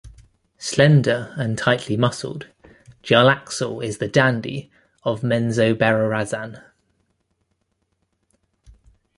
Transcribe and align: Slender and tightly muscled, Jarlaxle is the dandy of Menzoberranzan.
Slender 0.57 1.31
and 1.37 1.59
tightly 1.59 1.95
muscled, 1.95 2.47
Jarlaxle 3.03 3.83
is 3.85 3.99
the 3.99 4.07
dandy 4.07 4.71
of 5.03 5.21
Menzoberranzan. 5.21 6.59